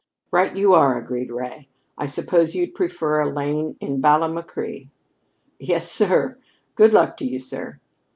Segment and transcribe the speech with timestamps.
[0.31, 1.67] "Right you are," agreed Ray.
[1.95, 4.89] "I suppose you'd prefer a lane in Ballamacree?"
[5.59, 6.39] "Yes, sir.
[6.73, 7.77] Good luck to you, sir."